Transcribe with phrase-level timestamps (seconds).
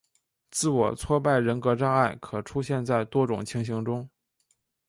[0.49, 4.09] 自我挫败人格障碍可出现在多种情形中。